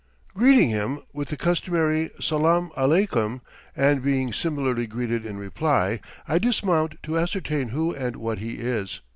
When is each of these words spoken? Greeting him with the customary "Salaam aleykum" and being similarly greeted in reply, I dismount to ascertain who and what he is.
Greeting 0.33 0.69
him 0.69 1.03
with 1.13 1.27
the 1.27 1.37
customary 1.37 2.09
"Salaam 2.19 2.71
aleykum" 2.75 3.41
and 3.75 4.01
being 4.01 4.33
similarly 4.33 4.87
greeted 4.87 5.27
in 5.27 5.37
reply, 5.37 5.99
I 6.27 6.39
dismount 6.39 6.95
to 7.03 7.19
ascertain 7.19 7.67
who 7.69 7.93
and 7.93 8.15
what 8.15 8.39
he 8.39 8.55
is. 8.55 9.01